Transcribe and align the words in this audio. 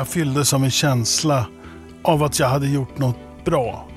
Jag 0.00 0.08
fylldes 0.08 0.54
av 0.54 0.64
en 0.64 0.70
känsla 0.70 1.46
av 2.02 2.22
att 2.22 2.38
jag 2.38 2.48
hade 2.48 2.66
gjort 2.66 2.98
något 2.98 3.44
bra. 3.44 3.88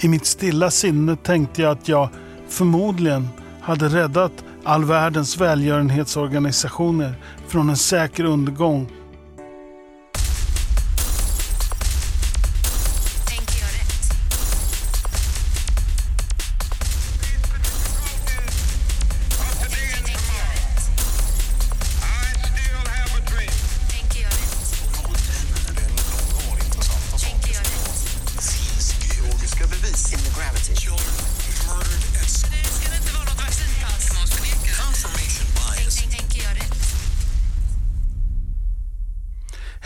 I 0.00 0.08
mitt 0.08 0.26
stilla 0.26 0.70
sinne 0.70 1.16
tänkte 1.16 1.62
jag 1.62 1.70
att 1.70 1.88
jag 1.88 2.08
förmodligen 2.48 3.28
hade 3.60 3.88
räddat 3.88 4.32
all 4.64 4.84
världens 4.84 5.36
välgörenhetsorganisationer 5.36 7.14
från 7.48 7.70
en 7.70 7.76
säker 7.76 8.24
undergång 8.24 8.88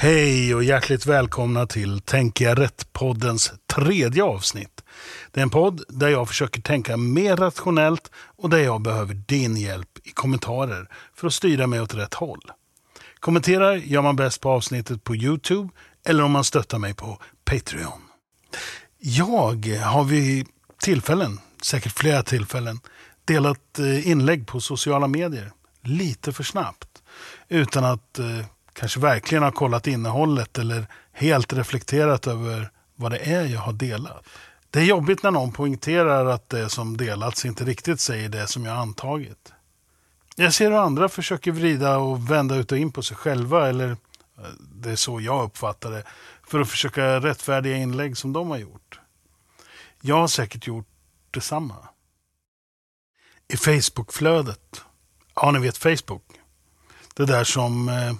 Hej 0.00 0.54
och 0.54 0.64
hjärtligt 0.64 1.06
välkomna 1.06 1.66
till 1.66 2.00
Tänker 2.00 2.44
jag 2.44 2.58
rätt-poddens 2.58 3.52
tredje 3.66 4.24
avsnitt. 4.24 4.84
Det 5.30 5.40
är 5.40 5.42
en 5.42 5.50
podd 5.50 5.82
där 5.88 6.08
jag 6.08 6.28
försöker 6.28 6.60
tänka 6.60 6.96
mer 6.96 7.36
rationellt 7.36 8.10
och 8.16 8.50
där 8.50 8.58
jag 8.58 8.82
behöver 8.82 9.14
din 9.14 9.56
hjälp 9.56 9.88
i 10.04 10.10
kommentarer 10.10 10.88
för 11.14 11.26
att 11.26 11.34
styra 11.34 11.66
mig 11.66 11.80
åt 11.80 11.94
rätt 11.94 12.14
håll. 12.14 12.40
Kommenterar 13.20 13.74
gör 13.76 14.02
man 14.02 14.16
bäst 14.16 14.40
på 14.40 14.50
avsnittet 14.50 15.04
på 15.04 15.16
Youtube 15.16 15.68
eller 16.06 16.24
om 16.24 16.32
man 16.32 16.44
stöttar 16.44 16.78
mig 16.78 16.94
på 16.94 17.18
Patreon. 17.44 18.02
Jag 18.98 19.66
har 19.66 20.04
vid 20.04 20.46
tillfällen, 20.82 21.40
säkert 21.62 21.92
flera 21.92 22.22
tillfällen, 22.22 22.80
delat 23.24 23.78
eh, 23.78 24.08
inlägg 24.08 24.46
på 24.46 24.60
sociala 24.60 25.06
medier 25.06 25.52
lite 25.82 26.32
för 26.32 26.44
snabbt. 26.44 27.02
Utan 27.48 27.84
att 27.84 28.18
eh, 28.18 28.44
kanske 28.78 29.00
verkligen 29.00 29.42
har 29.42 29.50
kollat 29.50 29.86
innehållet 29.86 30.58
eller 30.58 30.86
helt 31.12 31.52
reflekterat 31.52 32.26
över 32.26 32.70
vad 32.94 33.12
det 33.12 33.18
är 33.18 33.46
jag 33.46 33.60
har 33.60 33.72
delat. 33.72 34.26
Det 34.70 34.78
är 34.78 34.84
jobbigt 34.84 35.22
när 35.22 35.30
någon 35.30 35.52
poängterar 35.52 36.26
att 36.26 36.48
det 36.48 36.68
som 36.68 36.96
delats 36.96 37.44
inte 37.44 37.64
riktigt 37.64 38.00
säger 38.00 38.28
det 38.28 38.46
som 38.46 38.64
jag 38.64 38.76
antagit. 38.76 39.52
Jag 40.36 40.54
ser 40.54 40.70
hur 40.70 40.78
andra 40.78 41.08
försöker 41.08 41.52
vrida 41.52 41.98
och 41.98 42.30
vända 42.30 42.56
ut 42.56 42.72
och 42.72 42.78
in 42.78 42.92
på 42.92 43.02
sig 43.02 43.16
själva, 43.16 43.68
eller 43.68 43.90
eh, 43.90 43.96
det 44.60 44.90
är 44.90 44.96
så 44.96 45.20
jag 45.20 45.44
uppfattar 45.44 45.90
det, 45.90 46.04
för 46.48 46.60
att 46.60 46.68
försöka 46.68 47.20
rättfärdiga 47.20 47.76
inlägg 47.76 48.16
som 48.16 48.32
de 48.32 48.50
har 48.50 48.58
gjort. 48.58 49.00
Jag 50.00 50.16
har 50.16 50.28
säkert 50.28 50.66
gjort 50.66 50.88
detsamma. 51.30 51.76
I 53.48 53.56
Facebookflödet, 53.56 54.84
ja 55.34 55.50
ni 55.50 55.58
vet 55.58 55.78
Facebook, 55.78 56.24
det 57.14 57.24
där 57.24 57.44
som 57.44 57.88
eh, 57.88 58.12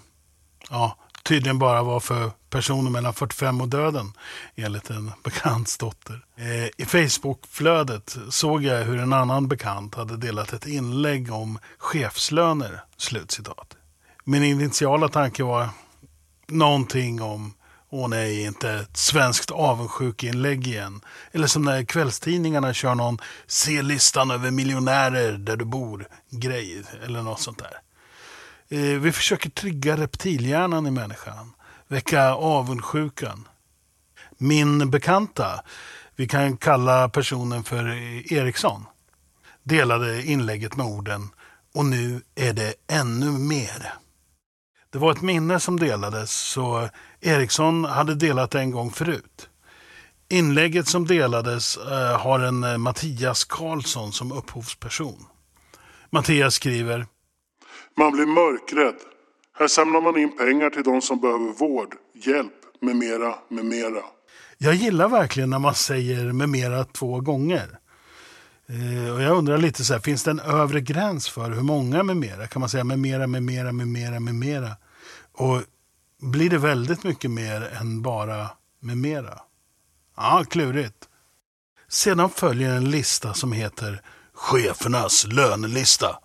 ja, 0.70 0.96
tydligen 1.22 1.58
bara 1.58 1.82
var 1.82 2.00
för 2.00 2.30
personer 2.50 2.90
mellan 2.90 3.14
45 3.14 3.60
och 3.60 3.68
döden, 3.68 4.12
enligt 4.56 4.90
en 4.90 5.12
bekants 5.24 5.78
dotter. 5.78 6.24
Eh, 6.36 6.64
I 6.76 6.84
Facebookflödet 6.86 8.16
såg 8.30 8.62
jag 8.64 8.84
hur 8.84 8.98
en 8.98 9.12
annan 9.12 9.48
bekant 9.48 9.94
hade 9.94 10.16
delat 10.16 10.52
ett 10.52 10.66
inlägg 10.66 11.32
om 11.32 11.58
chefslöner. 11.78 12.80
Slutcitat. 12.96 13.76
Min 14.24 14.42
initiala 14.42 15.08
tanke 15.08 15.42
var 15.42 15.68
någonting 16.48 17.22
om 17.22 17.54
Åh 17.90 18.08
nej, 18.08 18.44
inte 18.44 18.70
ett 18.70 18.96
svenskt 18.96 19.50
avundsjukinlägg 19.50 20.66
igen. 20.66 21.00
Eller 21.32 21.46
som 21.46 21.62
när 21.62 21.84
kvällstidningarna 21.84 22.74
kör 22.74 22.94
någon 22.94 23.18
Se 23.46 23.82
listan 23.82 24.30
över 24.30 24.50
miljonärer 24.50 25.32
där 25.32 25.56
du 25.56 25.64
bor-grej. 25.64 26.82
Eller 27.04 27.22
något 27.22 27.40
sånt 27.40 27.58
där. 27.58 27.80
Eh, 28.70 28.80
vi 28.80 29.12
försöker 29.12 29.50
trigga 29.50 29.96
reptilhjärnan 29.96 30.86
i 30.86 30.90
människan. 30.90 31.52
Väcka 31.88 32.34
avundsjukan. 32.34 33.48
Min 34.38 34.90
bekanta, 34.90 35.62
vi 36.16 36.28
kan 36.28 36.56
kalla 36.56 37.08
personen 37.08 37.64
för 37.64 37.86
Eriksson, 38.32 38.84
delade 39.62 40.22
inlägget 40.22 40.76
med 40.76 40.86
orden 40.86 41.28
och 41.74 41.84
nu 41.84 42.22
är 42.34 42.52
det 42.52 42.74
ännu 42.86 43.30
mer. 43.30 43.94
Det 44.90 44.98
var 44.98 45.12
ett 45.12 45.22
minne 45.22 45.60
som 45.60 45.78
delades, 45.78 46.32
så 46.32 46.88
Eriksson 47.20 47.84
hade 47.84 48.14
delat 48.14 48.50
det 48.50 48.60
en 48.60 48.70
gång 48.70 48.90
förut. 48.90 49.48
Inlägget 50.28 50.88
som 50.88 51.06
delades 51.06 51.76
eh, 51.76 52.20
har 52.20 52.40
en 52.40 52.64
eh, 52.64 52.78
Mattias 52.78 53.44
Karlsson 53.44 54.12
som 54.12 54.32
upphovsperson. 54.32 55.26
Mattias 56.10 56.54
skriver 56.54 57.06
man 57.98 58.12
blir 58.12 58.26
mörkrädd. 58.26 58.96
Här 59.58 59.68
samlar 59.68 60.00
man 60.00 60.18
in 60.18 60.36
pengar 60.36 60.70
till 60.70 60.82
de 60.82 61.02
som 61.02 61.20
behöver 61.20 61.52
vård, 61.52 61.94
hjälp 62.14 62.52
med 62.80 62.96
mera, 62.96 63.34
med 63.48 63.64
mera. 63.64 64.02
Jag 64.58 64.74
gillar 64.74 65.08
verkligen 65.08 65.50
när 65.50 65.58
man 65.58 65.74
säger 65.74 66.32
med 66.32 66.48
mera 66.48 66.84
två 66.84 67.20
gånger. 67.20 67.78
Eh, 68.68 69.14
och 69.14 69.22
jag 69.22 69.36
undrar 69.36 69.58
lite 69.58 69.84
så 69.84 69.92
här, 69.92 70.00
finns 70.00 70.24
det 70.24 70.30
en 70.30 70.40
övre 70.40 70.80
gräns 70.80 71.28
för 71.28 71.50
hur 71.50 71.62
många 71.62 72.02
med 72.02 72.16
mera? 72.16 72.46
Kan 72.46 72.60
man 72.60 72.68
säga 72.68 72.84
med 72.84 72.98
mera, 72.98 73.26
med 73.26 73.42
mera, 73.42 73.72
med 73.72 73.88
mera, 73.88 74.20
med 74.20 74.34
mera? 74.34 74.70
Och 75.32 75.62
blir 76.22 76.50
det 76.50 76.58
väldigt 76.58 77.04
mycket 77.04 77.30
mer 77.30 77.70
än 77.80 78.02
bara 78.02 78.50
med 78.80 78.96
mera? 78.96 79.38
Ja, 80.16 80.44
klurigt. 80.50 81.08
Sedan 81.88 82.30
följer 82.30 82.74
en 82.74 82.90
lista 82.90 83.34
som 83.34 83.52
heter 83.52 84.02
Chefernas 84.34 85.26
lönelista. 85.26 86.18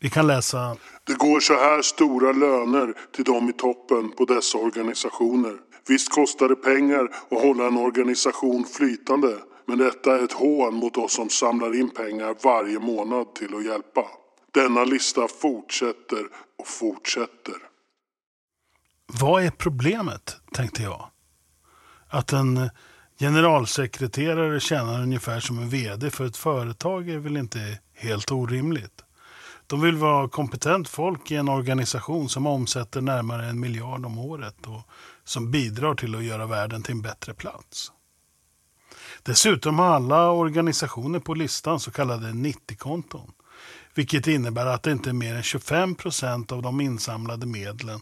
Vi 0.00 0.10
kan 0.10 0.26
läsa 0.26 0.76
Det 1.04 1.14
går 1.14 1.40
så 1.40 1.54
här 1.54 1.82
stora 1.82 2.32
löner 2.32 2.94
till 3.12 3.24
de 3.24 3.50
i 3.50 3.52
toppen 3.52 4.12
på 4.12 4.24
dessa 4.24 4.58
organisationer. 4.58 5.56
Visst 5.88 6.12
kostar 6.12 6.48
det 6.48 6.56
pengar 6.56 7.08
att 7.30 7.42
hålla 7.42 7.66
en 7.66 7.76
organisation 7.76 8.64
flytande. 8.64 9.38
Men 9.66 9.78
detta 9.78 10.18
är 10.18 10.24
ett 10.24 10.32
hån 10.32 10.74
mot 10.74 10.96
oss 10.96 11.12
som 11.12 11.30
samlar 11.30 11.74
in 11.74 11.90
pengar 11.90 12.36
varje 12.44 12.78
månad 12.78 13.34
till 13.34 13.54
att 13.54 13.64
hjälpa. 13.64 14.04
Denna 14.54 14.84
lista 14.84 15.28
fortsätter 15.28 16.26
och 16.58 16.66
fortsätter. 16.66 17.54
Vad 19.20 19.42
är 19.42 19.50
problemet, 19.50 20.36
tänkte 20.52 20.82
jag. 20.82 21.10
Att 22.08 22.32
en 22.32 22.70
generalsekreterare 23.18 24.60
tjänar 24.60 25.02
ungefär 25.02 25.40
som 25.40 25.58
en 25.58 25.68
vd 25.68 26.10
för 26.10 26.26
ett 26.26 26.36
företag 26.36 27.08
är 27.08 27.18
väl 27.18 27.36
inte 27.36 27.78
helt 27.94 28.32
orimligt. 28.32 29.05
De 29.66 29.80
vill 29.80 29.96
vara 29.96 30.28
kompetent 30.28 30.88
folk 30.88 31.30
i 31.30 31.36
en 31.36 31.48
organisation 31.48 32.28
som 32.28 32.46
omsätter 32.46 33.00
närmare 33.00 33.46
en 33.46 33.60
miljard 33.60 34.06
om 34.06 34.18
året 34.18 34.66
och 34.66 34.82
som 35.24 35.50
bidrar 35.50 35.94
till 35.94 36.14
att 36.14 36.24
göra 36.24 36.46
världen 36.46 36.82
till 36.82 36.92
en 36.92 37.02
bättre 37.02 37.34
plats. 37.34 37.92
Dessutom 39.22 39.78
har 39.78 39.86
alla 39.86 40.30
organisationer 40.30 41.20
på 41.20 41.34
listan 41.34 41.80
så 41.80 41.90
kallade 41.90 42.28
90-konton. 42.28 43.32
Vilket 43.94 44.26
innebär 44.26 44.66
att 44.66 44.82
det 44.82 44.92
inte 44.92 45.10
är 45.10 45.14
mer 45.14 45.34
än 45.34 45.42
25 45.42 45.94
procent 45.94 46.52
av 46.52 46.62
de 46.62 46.80
insamlade 46.80 47.46
medlen 47.46 48.00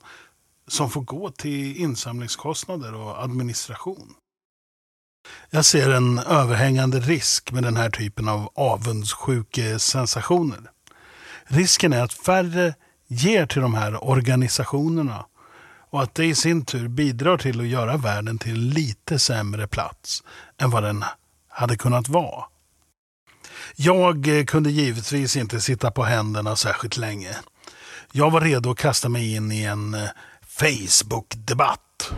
som 0.68 0.90
får 0.90 1.00
gå 1.00 1.30
till 1.30 1.76
insamlingskostnader 1.76 2.94
och 2.94 3.22
administration. 3.22 4.14
Jag 5.50 5.64
ser 5.64 5.90
en 5.90 6.18
överhängande 6.18 7.00
risk 7.00 7.52
med 7.52 7.62
den 7.62 7.76
här 7.76 7.90
typen 7.90 8.28
av 8.28 8.52
avundsjukesensationer. 8.54 10.70
Risken 11.46 11.92
är 11.92 12.02
att 12.02 12.12
färre 12.12 12.74
ger 13.06 13.46
till 13.46 13.62
de 13.62 13.74
här 13.74 14.04
organisationerna 14.04 15.26
och 15.90 16.02
att 16.02 16.14
det 16.14 16.24
i 16.24 16.34
sin 16.34 16.64
tur 16.64 16.88
bidrar 16.88 17.38
till 17.38 17.60
att 17.60 17.66
göra 17.66 17.96
världen 17.96 18.38
till 18.38 18.52
en 18.52 18.68
lite 18.68 19.18
sämre 19.18 19.66
plats 19.66 20.22
än 20.58 20.70
vad 20.70 20.82
den 20.82 21.04
hade 21.48 21.76
kunnat 21.76 22.08
vara. 22.08 22.44
Jag 23.76 24.38
eh, 24.38 24.44
kunde 24.44 24.70
givetvis 24.70 25.36
inte 25.36 25.60
sitta 25.60 25.90
på 25.90 26.04
händerna 26.04 26.56
särskilt 26.56 26.96
länge. 26.96 27.36
Jag 28.12 28.30
var 28.30 28.40
redo 28.40 28.70
att 28.70 28.78
kasta 28.78 29.08
mig 29.08 29.34
in 29.34 29.52
i 29.52 29.62
en 29.62 29.94
eh, 29.94 30.08
Facebook-debatt. 30.46 32.12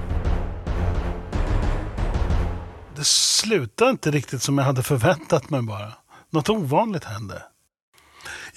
Det 2.96 3.04
slutade 3.04 3.90
inte 3.90 4.10
riktigt 4.10 4.42
som 4.42 4.58
jag 4.58 4.64
hade 4.64 4.82
förväntat 4.82 5.50
mig 5.50 5.62
bara. 5.62 5.92
Något 6.30 6.48
ovanligt 6.48 7.04
hände. 7.04 7.42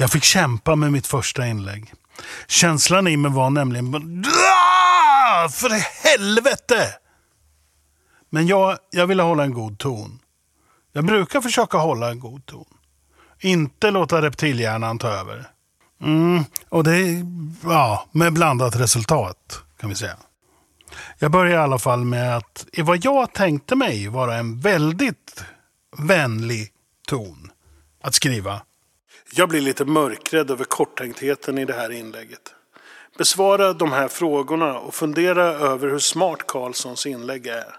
Jag 0.01 0.11
fick 0.11 0.23
kämpa 0.23 0.75
med 0.75 0.91
mitt 0.91 1.07
första 1.07 1.47
inlägg. 1.47 1.93
Känslan 2.47 3.07
i 3.07 3.17
mig 3.17 3.31
var 3.31 3.49
nämligen 3.49 3.91
för 5.51 5.69
helvete! 6.07 6.95
Men 8.29 8.47
jag, 8.47 8.77
jag 8.91 9.07
ville 9.07 9.23
hålla 9.23 9.43
en 9.43 9.53
god 9.53 9.79
ton. 9.79 10.19
Jag 10.91 11.05
brukar 11.05 11.41
försöka 11.41 11.77
hålla 11.77 12.11
en 12.11 12.19
god 12.19 12.45
ton. 12.45 12.65
Inte 13.39 13.91
låta 13.91 14.21
reptilhjärnan 14.21 14.97
ta 14.97 15.07
över. 15.07 15.49
Mm, 16.01 16.43
och 16.69 16.83
det, 16.83 17.25
ja, 17.63 18.05
med 18.11 18.33
blandat 18.33 18.75
resultat 18.75 19.61
kan 19.79 19.89
vi 19.89 19.95
säga. 19.95 20.17
Jag 21.17 21.31
börjar 21.31 21.53
i 21.53 21.63
alla 21.63 21.79
fall 21.79 22.05
med 22.05 22.37
att 22.37 22.65
i 22.71 22.81
vad 22.81 23.05
jag 23.05 23.33
tänkte 23.33 23.75
mig 23.75 24.07
vara 24.07 24.35
en 24.35 24.59
väldigt 24.59 25.43
vänlig 25.97 26.71
ton 27.07 27.51
att 28.03 28.15
skriva. 28.15 28.61
Jag 29.31 29.49
blir 29.49 29.61
lite 29.61 29.85
mörkrädd 29.85 30.51
över 30.51 30.63
korttänktheten 30.63 31.57
i 31.57 31.65
det 31.65 31.73
här 31.73 31.91
inlägget. 31.91 32.53
Besvara 33.17 33.73
de 33.73 33.91
här 33.91 34.07
frågorna 34.07 34.79
och 34.79 34.95
fundera 34.95 35.43
över 35.43 35.87
hur 35.87 35.99
smart 35.99 36.47
Karlssons 36.47 37.05
inlägg 37.05 37.47
är. 37.47 37.75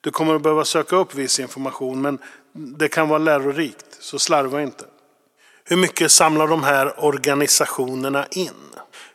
Du 0.00 0.10
kommer 0.10 0.34
att 0.34 0.42
behöva 0.42 0.64
söka 0.64 0.96
upp 0.96 1.14
viss 1.14 1.40
information 1.40 2.02
men 2.02 2.18
det 2.52 2.88
kan 2.88 3.08
vara 3.08 3.18
lärorikt, 3.18 3.86
så 4.00 4.18
slarva 4.18 4.62
inte. 4.62 4.84
Hur 5.64 5.76
mycket 5.76 6.10
samlar 6.10 6.48
de 6.48 6.62
här 6.62 7.04
organisationerna 7.04 8.26
in? 8.30 8.50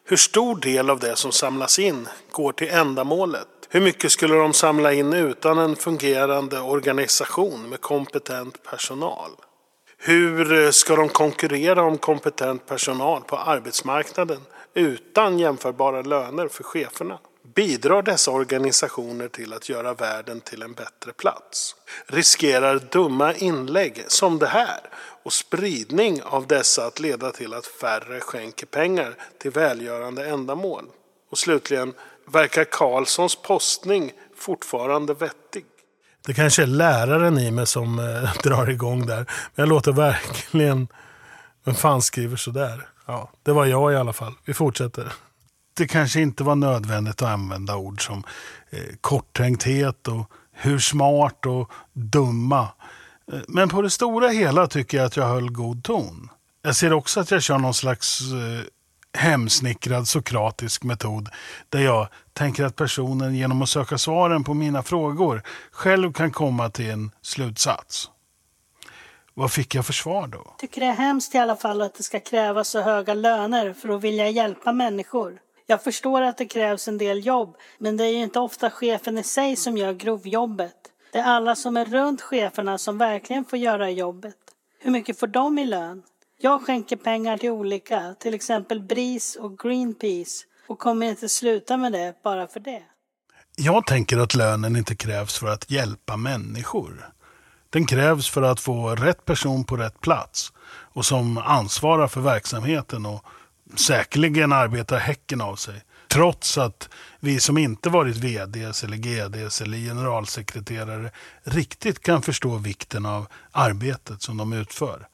Hur 0.03 0.17
stor 0.17 0.55
del 0.55 0.89
av 0.89 0.99
det 0.99 1.15
som 1.15 1.31
samlas 1.31 1.79
in 1.79 2.07
går 2.31 2.51
till 2.51 2.69
ändamålet? 2.69 3.47
Hur 3.69 3.81
mycket 3.81 4.11
skulle 4.11 4.35
de 4.35 4.53
samla 4.53 4.93
in 4.93 5.13
utan 5.13 5.57
en 5.57 5.75
fungerande 5.75 6.59
organisation 6.59 7.69
med 7.69 7.81
kompetent 7.81 8.63
personal? 8.63 9.31
Hur 10.07 10.65
eh, 10.65 10.71
ska 10.71 10.95
de 10.95 11.09
konkurrera 11.09 11.83
om 11.83 11.97
kompetent 11.97 12.65
personal 12.65 13.21
på 13.23 13.37
arbetsmarknaden 13.37 14.41
utan 14.73 15.39
jämförbara 15.39 16.01
löner 16.01 16.47
för 16.47 16.63
cheferna? 16.63 17.19
Bidrar 17.55 18.01
dessa 18.01 18.31
organisationer 18.31 19.27
till 19.27 19.53
att 19.53 19.69
göra 19.69 19.93
världen 19.93 20.41
till 20.41 20.61
en 20.61 20.73
bättre 20.73 21.13
plats? 21.13 21.75
Riskerar 22.05 22.79
dumma 22.91 23.33
inlägg 23.33 24.03
som 24.07 24.39
det 24.39 24.47
här 24.47 24.79
och 25.23 25.33
spridning 25.33 26.21
av 26.23 26.47
dessa 26.47 26.85
att 26.85 26.99
leda 26.99 27.31
till 27.31 27.53
att 27.53 27.65
färre 27.65 28.19
skänker 28.19 28.65
pengar 28.65 29.15
till 29.37 29.51
välgörande 29.51 30.25
ändamål? 30.25 30.85
Och 31.29 31.37
slutligen, 31.37 31.93
verkar 32.25 32.63
Karlssons 32.63 33.35
postning 33.35 34.13
fortfarande 34.35 35.13
vettig? 35.13 35.65
Det 36.27 36.33
kanske 36.33 36.63
är 36.63 36.67
läraren 36.67 37.39
i 37.39 37.51
mig 37.51 37.67
som 37.67 37.99
eh, 37.99 38.33
drar 38.43 38.69
igång 38.69 39.05
där. 39.05 39.17
Men 39.17 39.25
jag 39.55 39.69
låter 39.69 39.91
verkligen... 39.91 40.87
Vem 41.65 41.75
fan 41.75 42.01
skriver 42.01 42.37
sådär? 42.37 42.87
Ja, 43.05 43.31
det 43.43 43.51
var 43.51 43.65
jag 43.65 43.93
i 43.93 43.95
alla 43.95 44.13
fall. 44.13 44.33
Vi 44.45 44.53
fortsätter. 44.53 45.13
Det 45.77 45.87
kanske 45.87 46.21
inte 46.21 46.43
var 46.43 46.55
nödvändigt 46.55 47.21
att 47.21 47.29
använda 47.29 47.75
ord 47.75 48.05
som 48.05 48.23
eh, 48.69 48.79
korttänkthet 49.01 50.07
och 50.07 50.31
hur 50.53 50.79
smart 50.79 51.45
och 51.45 51.71
dumma. 51.93 52.67
Eh, 53.31 53.39
Men 53.47 53.69
på 53.69 53.81
det 53.81 53.89
stora 53.89 54.27
hela 54.27 54.67
tycker 54.67 54.97
jag 54.97 55.05
att 55.05 55.17
jag 55.17 55.27
höll 55.27 55.51
god 55.51 55.83
ton. 55.83 56.29
Jag 56.61 56.75
ser 56.75 56.93
också 56.93 57.19
att 57.19 57.31
jag 57.31 57.43
kör 57.43 57.57
någon 57.57 57.73
slags 57.73 58.21
eh, 58.21 58.61
hemsnickrad 59.17 60.07
sokratisk 60.07 60.83
metod 60.83 61.29
där 61.69 61.79
jag 61.79 62.07
tänker 62.33 62.63
att 62.63 62.75
personen 62.75 63.35
genom 63.35 63.61
att 63.61 63.69
söka 63.69 63.97
svaren 63.97 64.43
på 64.43 64.53
mina 64.53 64.83
frågor 64.83 65.41
själv 65.71 66.13
kan 66.13 66.31
komma 66.31 66.69
till 66.69 66.89
en 66.89 67.11
slutsats. 67.21 68.09
Vad 69.33 69.51
fick 69.51 69.75
jag 69.75 69.85
för 69.85 69.93
svar 69.93 70.27
då? 70.27 70.55
Tycker 70.57 70.81
det 70.81 70.87
är 70.87 70.93
hemskt 70.93 71.35
i 71.35 71.37
alla 71.37 71.55
fall 71.55 71.81
att 71.81 71.93
det 71.93 72.03
ska 72.03 72.19
krävas 72.19 72.69
så 72.69 72.81
höga 72.81 73.13
löner 73.13 73.73
för 73.73 73.89
att 73.89 74.03
vilja 74.03 74.29
hjälpa 74.29 74.71
människor. 74.71 75.39
Jag 75.65 75.83
förstår 75.83 76.21
att 76.21 76.37
det 76.37 76.45
krävs 76.45 76.87
en 76.87 76.97
del 76.97 77.25
jobb, 77.25 77.55
men 77.77 77.97
det 77.97 78.03
är 78.03 78.09
ju 78.09 78.23
inte 78.23 78.39
ofta 78.39 78.69
chefen 78.69 79.17
i 79.17 79.23
sig 79.23 79.55
som 79.55 79.77
gör 79.77 79.93
grovjobbet. 79.93 80.75
Det 81.11 81.19
är 81.19 81.23
alla 81.23 81.55
som 81.55 81.77
är 81.77 81.85
runt 81.85 82.21
cheferna 82.21 82.77
som 82.77 82.97
verkligen 82.97 83.45
får 83.45 83.59
göra 83.59 83.89
jobbet. 83.89 84.35
Hur 84.79 84.91
mycket 84.91 85.19
får 85.19 85.27
de 85.27 85.59
i 85.59 85.65
lön? 85.65 86.03
Jag 86.39 86.61
skänker 86.61 86.95
pengar 86.95 87.37
till 87.37 87.49
olika, 87.49 88.15
till 88.19 88.33
exempel 88.33 88.81
BRIS 88.81 89.35
och 89.35 89.59
Greenpeace 89.59 90.45
och 90.67 90.79
kommer 90.79 91.09
inte 91.09 91.29
sluta 91.29 91.77
med 91.77 91.91
det 91.91 92.13
bara 92.23 92.47
för 92.47 92.59
det. 92.59 92.83
Jag 93.55 93.87
tänker 93.87 94.17
att 94.17 94.35
lönen 94.35 94.75
inte 94.75 94.95
krävs 94.95 95.37
för 95.37 95.47
att 95.47 95.71
hjälpa 95.71 96.17
människor. 96.17 97.09
Den 97.69 97.85
krävs 97.85 98.29
för 98.29 98.41
att 98.41 98.59
få 98.59 98.95
rätt 98.95 99.25
person 99.25 99.63
på 99.63 99.77
rätt 99.77 100.01
plats 100.01 100.53
och 100.67 101.05
som 101.05 101.37
ansvarar 101.37 102.07
för 102.07 102.21
verksamheten 102.21 103.05
och 103.05 103.25
säkerligen 103.75 104.53
arbetar 104.53 104.97
häcken 104.97 105.41
av 105.41 105.55
sig. 105.55 105.83
Trots 106.07 106.57
att 106.57 106.89
vi 107.19 107.39
som 107.39 107.57
inte 107.57 107.89
varit 107.89 108.15
VDs 108.15 108.83
eller 108.83 108.97
GDs 108.97 109.61
eller 109.61 109.77
generalsekreterare 109.77 111.11
riktigt 111.43 111.99
kan 111.99 112.21
förstå 112.21 112.57
vikten 112.57 113.05
av 113.05 113.27
arbetet 113.51 114.21
som 114.21 114.37
de 114.37 114.53
utför. 114.53 115.07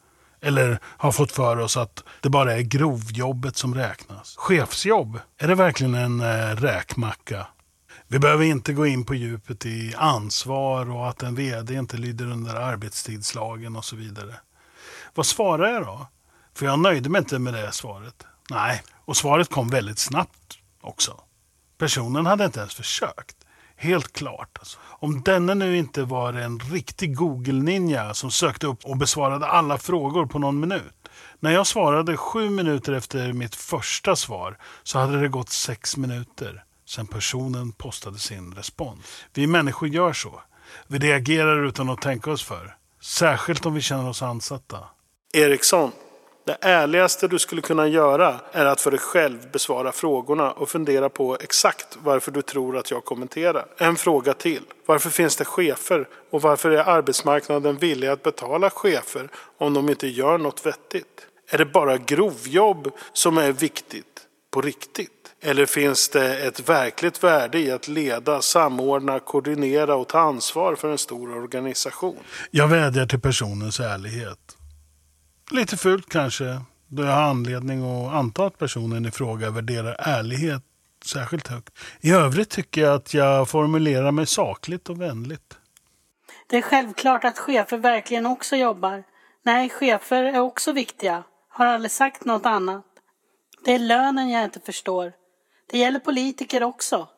Eller 0.44 0.78
har 0.84 1.12
fått 1.12 1.32
för 1.32 1.58
oss 1.58 1.76
att 1.76 2.04
det 2.20 2.30
bara 2.30 2.52
är 2.52 2.60
grovjobbet 2.60 3.56
som 3.56 3.74
räknas. 3.74 4.36
Chefsjobb, 4.36 5.18
är 5.38 5.48
det 5.48 5.54
verkligen 5.54 5.94
en 5.94 6.20
eh, 6.20 6.56
räkmacka? 6.56 7.46
Vi 8.08 8.18
behöver 8.18 8.44
inte 8.44 8.72
gå 8.72 8.86
in 8.86 9.04
på 9.04 9.14
djupet 9.14 9.66
i 9.66 9.94
ansvar 9.96 10.90
och 10.90 11.08
att 11.08 11.22
en 11.22 11.34
VD 11.34 11.74
inte 11.74 11.96
lyder 11.96 12.26
under 12.26 12.54
arbetstidslagen 12.54 13.76
och 13.76 13.84
så 13.84 13.96
vidare. 13.96 14.34
Vad 15.14 15.26
svarar 15.26 15.72
jag 15.72 15.82
då? 15.82 16.06
För 16.54 16.66
jag 16.66 16.78
nöjde 16.78 17.08
mig 17.08 17.18
inte 17.18 17.38
med 17.38 17.54
det 17.54 17.72
svaret. 17.72 18.26
Nej, 18.50 18.82
och 19.04 19.16
svaret 19.16 19.50
kom 19.50 19.68
väldigt 19.68 19.98
snabbt 19.98 20.58
också. 20.80 21.20
Personen 21.78 22.26
hade 22.26 22.44
inte 22.44 22.60
ens 22.60 22.74
försökt. 22.74 23.36
Helt 23.84 24.12
klart. 24.12 24.58
Alltså. 24.58 24.78
Om 24.82 25.22
denne 25.22 25.54
nu 25.54 25.76
inte 25.76 26.02
var 26.02 26.32
en 26.32 26.58
riktig 26.58 27.16
Google-ninja 27.16 28.14
som 28.14 28.30
sökte 28.30 28.66
upp 28.66 28.84
och 28.84 28.96
besvarade 28.96 29.46
alla 29.46 29.78
frågor 29.78 30.26
på 30.26 30.38
någon 30.38 30.60
minut. 30.60 31.08
När 31.40 31.50
jag 31.50 31.66
svarade 31.66 32.16
sju 32.16 32.50
minuter 32.50 32.92
efter 32.92 33.32
mitt 33.32 33.54
första 33.54 34.16
svar 34.16 34.58
så 34.82 34.98
hade 34.98 35.20
det 35.20 35.28
gått 35.28 35.48
sex 35.48 35.96
minuter 35.96 36.64
sedan 36.86 37.06
personen 37.06 37.72
postade 37.72 38.18
sin 38.18 38.54
respons. 38.54 39.24
Vi 39.34 39.46
människor 39.46 39.88
gör 39.88 40.12
så. 40.12 40.42
Vi 40.86 40.98
reagerar 40.98 41.64
utan 41.64 41.90
att 41.90 42.00
tänka 42.00 42.30
oss 42.30 42.42
för. 42.42 42.76
Särskilt 43.00 43.66
om 43.66 43.74
vi 43.74 43.80
känner 43.80 44.08
oss 44.08 44.22
ansatta. 44.22 44.78
Eriksson, 45.34 45.92
det 46.46 46.56
ärligaste 46.60 47.28
du 47.28 47.38
skulle 47.38 47.62
kunna 47.62 47.88
göra 47.88 48.40
är 48.52 48.64
att 48.64 48.80
för 48.80 48.90
dig 48.90 49.00
själv 49.00 49.50
besvara 49.52 49.92
frågorna 49.92 50.52
och 50.52 50.68
fundera 50.68 51.08
på 51.08 51.36
exakt 51.40 51.98
varför 52.02 52.32
du 52.32 52.42
tror 52.42 52.76
att 52.76 52.90
jag 52.90 53.04
kommenterar. 53.04 53.66
En 53.78 53.96
fråga 53.96 54.34
till. 54.34 54.62
Varför 54.86 55.10
finns 55.10 55.36
det 55.36 55.44
chefer 55.44 56.08
och 56.30 56.42
varför 56.42 56.70
är 56.70 56.88
arbetsmarknaden 56.88 57.76
villig 57.76 58.08
att 58.08 58.22
betala 58.22 58.70
chefer 58.70 59.28
om 59.58 59.74
de 59.74 59.88
inte 59.88 60.06
gör 60.06 60.38
något 60.38 60.66
vettigt? 60.66 61.26
Är 61.50 61.58
det 61.58 61.66
bara 61.66 61.96
grovjobb 61.96 62.90
som 63.12 63.38
är 63.38 63.52
viktigt 63.52 64.22
på 64.50 64.60
riktigt? 64.60 65.10
Eller 65.40 65.66
finns 65.66 66.08
det 66.08 66.38
ett 66.38 66.68
verkligt 66.68 67.24
värde 67.24 67.58
i 67.58 67.70
att 67.70 67.88
leda, 67.88 68.42
samordna, 68.42 69.20
koordinera 69.20 69.94
och 69.94 70.08
ta 70.08 70.18
ansvar 70.18 70.74
för 70.74 70.90
en 70.90 70.98
stor 70.98 71.36
organisation? 71.36 72.18
Jag 72.50 72.68
vädjar 72.68 73.06
till 73.06 73.20
personens 73.20 73.80
ärlighet. 73.80 74.38
Lite 75.50 75.76
fult 75.76 76.08
kanske, 76.08 76.60
då 76.88 77.02
jag 77.02 77.12
har 77.12 77.22
anledning 77.22 77.84
att 77.84 78.12
anta 78.14 78.46
att 78.46 78.58
personen 78.58 79.06
i 79.06 79.10
fråga 79.10 79.50
värderar 79.50 79.96
ärlighet 79.98 80.62
särskilt 81.04 81.48
högt. 81.48 81.78
I 82.00 82.10
övrigt 82.12 82.50
tycker 82.50 82.80
jag 82.80 82.94
att 82.94 83.14
jag 83.14 83.48
formulerar 83.48 84.12
mig 84.12 84.26
sakligt 84.26 84.88
och 84.88 85.00
vänligt. 85.00 85.58
Det 86.46 86.56
är 86.56 86.62
självklart 86.62 87.24
att 87.24 87.38
chefer 87.38 87.78
verkligen 87.78 88.26
också 88.26 88.56
jobbar. 88.56 89.04
Nej, 89.42 89.68
chefer 89.68 90.24
är 90.24 90.38
också 90.38 90.72
viktiga. 90.72 91.22
Har 91.48 91.66
aldrig 91.66 91.90
sagt 91.90 92.24
något 92.24 92.46
annat. 92.46 92.84
Det 93.64 93.74
är 93.74 93.78
lönen 93.78 94.30
jag 94.30 94.44
inte 94.44 94.60
förstår. 94.60 95.12
Det 95.70 95.78
gäller 95.78 95.98
politiker 95.98 96.62
också. 96.62 97.08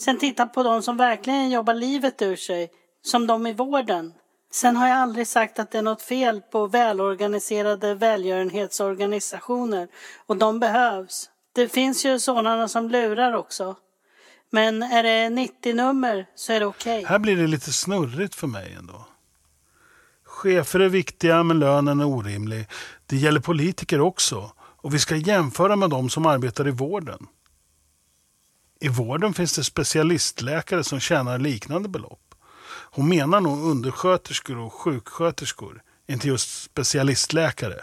Sen 0.00 0.18
titta 0.18 0.46
på 0.46 0.62
de 0.62 0.82
som 0.82 0.96
verkligen 0.96 1.50
jobbar 1.50 1.74
livet 1.74 2.22
ur 2.22 2.36
sig, 2.36 2.70
som 3.02 3.26
de 3.26 3.46
i 3.46 3.52
vården. 3.52 4.12
Sen 4.50 4.76
har 4.76 4.88
jag 4.88 4.98
aldrig 4.98 5.26
sagt 5.26 5.58
att 5.58 5.70
det 5.70 5.78
är 5.78 5.82
något 5.82 6.02
fel 6.02 6.40
på 6.40 6.66
välorganiserade 6.66 7.94
välgörenhetsorganisationer 7.94 9.88
och 10.26 10.36
de 10.36 10.60
behövs. 10.60 11.30
Det 11.52 11.68
finns 11.68 12.04
ju 12.04 12.18
sådana 12.18 12.68
som 12.68 12.88
lurar 12.88 13.32
också. 13.32 13.76
Men 14.50 14.82
är 14.82 15.02
det 15.02 15.28
90-nummer 15.28 16.26
så 16.34 16.52
är 16.52 16.60
det 16.60 16.66
okej. 16.66 17.04
Här 17.04 17.18
blir 17.18 17.36
det 17.36 17.46
lite 17.46 17.72
snurrigt 17.72 18.34
för 18.34 18.46
mig 18.46 18.74
ändå. 18.78 19.06
Chefer 20.24 20.80
är 20.80 20.88
viktiga 20.88 21.42
men 21.42 21.58
lönen 21.58 22.00
är 22.00 22.06
orimlig. 22.06 22.66
Det 23.06 23.16
gäller 23.16 23.40
politiker 23.40 24.00
också. 24.00 24.52
Och 24.58 24.94
vi 24.94 24.98
ska 24.98 25.16
jämföra 25.16 25.76
med 25.76 25.90
de 25.90 26.10
som 26.10 26.26
arbetar 26.26 26.68
i 26.68 26.70
vården. 26.70 27.26
I 28.80 28.88
vården 28.88 29.34
finns 29.34 29.56
det 29.56 29.64
specialistläkare 29.64 30.84
som 30.84 31.00
tjänar 31.00 31.38
liknande 31.38 31.88
belopp. 31.88 32.27
Hon 32.90 33.08
menar 33.08 33.40
nog 33.40 33.64
undersköterskor 33.64 34.58
och 34.58 34.72
sjuksköterskor, 34.72 35.82
inte 36.08 36.28
just 36.28 36.62
specialistläkare. 36.62 37.76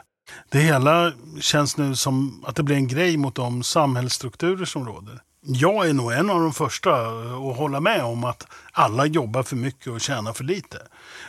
Det 0.49 0.59
hela 0.59 1.13
känns 1.39 1.77
nu 1.77 1.95
som 1.95 2.43
att 2.47 2.55
det 2.55 2.63
blir 2.63 2.75
en 2.75 2.87
grej 2.87 3.17
mot 3.17 3.35
de 3.35 3.63
samhällsstrukturer 3.63 4.65
som 4.65 4.85
råder. 4.85 5.21
Jag 5.47 5.89
är 5.89 5.93
nog 5.93 6.11
en 6.11 6.29
av 6.29 6.39
de 6.39 6.53
första 6.53 6.95
att 6.97 7.57
hålla 7.57 7.79
med 7.79 8.03
om 8.03 8.23
att 8.23 8.47
alla 8.71 9.05
jobbar 9.05 9.43
för 9.43 9.55
mycket 9.55 9.87
och 9.87 10.01
tjänar 10.01 10.33
för 10.33 10.43
lite. 10.43 10.77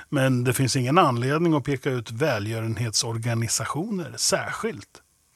Men 0.09 0.45
det 0.45 0.53
finns 0.53 0.77
ingen 0.77 0.99
anledning 0.99 1.55
att 1.55 1.65
peka 1.65 1.91
ut 1.91 2.11
välgörenhetsorganisationer 2.11 4.15
särskilt. 4.17 4.89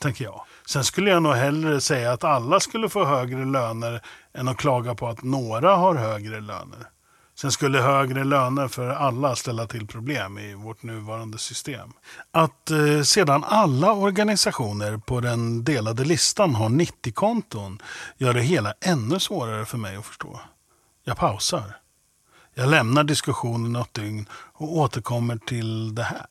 tänker 0.02 0.24
jag. 0.24 0.44
Sen 0.66 0.84
skulle 0.84 1.10
jag 1.10 1.22
nog 1.22 1.34
hellre 1.34 1.80
säga 1.80 2.12
att 2.12 2.24
alla 2.24 2.60
skulle 2.60 2.88
få 2.88 3.04
högre 3.04 3.44
löner 3.44 4.02
än 4.34 4.48
att 4.48 4.56
klaga 4.56 4.94
på 4.94 5.08
att 5.08 5.22
några 5.22 5.76
har 5.76 5.94
högre 5.94 6.40
löner. 6.40 6.86
Sen 7.40 7.52
skulle 7.52 7.78
högre 7.78 8.24
löner 8.24 8.68
för 8.68 8.88
alla 8.88 9.36
ställa 9.36 9.66
till 9.66 9.86
problem 9.86 10.38
i 10.38 10.54
vårt 10.54 10.82
nuvarande 10.82 11.38
system. 11.38 11.92
Att 12.30 12.70
eh, 12.70 13.02
sedan 13.02 13.44
alla 13.44 13.92
organisationer 13.92 14.96
på 14.96 15.20
den 15.20 15.64
delade 15.64 16.04
listan 16.04 16.54
har 16.54 16.68
90-konton 16.68 17.82
gör 18.16 18.34
det 18.34 18.40
hela 18.40 18.74
ännu 18.80 19.18
svårare 19.18 19.64
för 19.64 19.78
mig 19.78 19.96
att 19.96 20.06
förstå. 20.06 20.40
Jag 21.04 21.16
pausar. 21.16 21.76
Jag 22.54 22.68
lämnar 22.68 23.04
diskussionen 23.04 23.72
något 23.72 23.94
dygn 23.94 24.26
och 24.32 24.76
återkommer 24.76 25.36
till 25.36 25.94
det 25.94 26.02
här. 26.02 26.26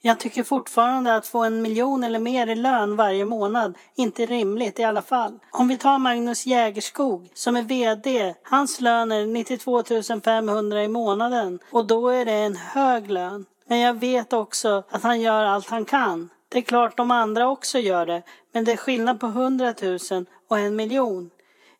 Jag 0.00 0.20
tycker 0.20 0.42
fortfarande 0.42 1.16
att 1.16 1.26
få 1.26 1.44
en 1.44 1.62
miljon 1.62 2.04
eller 2.04 2.18
mer 2.18 2.46
i 2.46 2.54
lön 2.54 2.96
varje 2.96 3.24
månad 3.24 3.78
inte 3.96 4.22
är 4.22 4.26
rimligt 4.26 4.78
i 4.78 4.84
alla 4.84 5.02
fall. 5.02 5.38
Om 5.50 5.68
vi 5.68 5.76
tar 5.76 5.98
Magnus 5.98 6.46
Jägerskog 6.46 7.30
som 7.34 7.56
är 7.56 7.62
VD. 7.62 8.34
Hans 8.42 8.80
lön 8.80 9.12
är 9.12 9.26
92 9.26 9.82
500 10.24 10.84
i 10.84 10.88
månaden 10.88 11.58
och 11.70 11.86
då 11.86 12.08
är 12.08 12.24
det 12.24 12.32
en 12.32 12.56
hög 12.56 13.10
lön. 13.10 13.44
Men 13.68 13.78
jag 13.78 13.94
vet 13.94 14.32
också 14.32 14.82
att 14.90 15.02
han 15.02 15.20
gör 15.20 15.44
allt 15.44 15.68
han 15.68 15.84
kan. 15.84 16.30
Det 16.48 16.58
är 16.58 16.62
klart 16.62 16.96
de 16.96 17.10
andra 17.10 17.48
också 17.48 17.78
gör 17.78 18.06
det, 18.06 18.22
men 18.52 18.64
det 18.64 18.72
är 18.72 18.76
skillnad 18.76 19.20
på 19.20 19.26
100 19.26 19.74
000 19.82 20.26
och 20.48 20.58
en 20.58 20.76
miljon. 20.76 21.30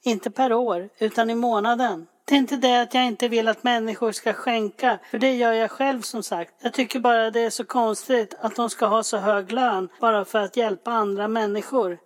Inte 0.03 0.31
per 0.31 0.53
år, 0.53 0.89
utan 0.99 1.31
i 1.31 1.35
månaden. 1.35 2.07
Det 2.29 2.35
är 2.35 2.39
inte 2.39 2.57
det 2.57 2.83
att 2.83 2.95
jag 2.95 3.07
inte 3.07 3.29
vill 3.29 3.49
att 3.49 3.65
människor 3.65 4.13
ska 4.13 4.33
skänka, 4.33 4.99
för 5.11 5.19
det 5.19 5.35
gör 5.35 5.53
jag 5.53 5.71
själv 5.71 6.03
som 6.03 6.23
sagt. 6.23 6.51
Jag 6.63 6.75
tycker 6.75 7.01
bara 7.01 7.31
det 7.31 7.41
är 7.41 7.51
så 7.51 7.65
konstigt 7.65 8.35
att 8.41 8.57
de 8.57 8.71
ska 8.71 8.87
ha 8.87 9.03
så 9.03 9.19
hög 9.19 9.53
lön 9.53 9.89
bara 10.01 10.25
för 10.25 10.39
att 10.39 10.57
hjälpa 10.57 10.91
andra 10.91 11.29
människor. 11.29 11.99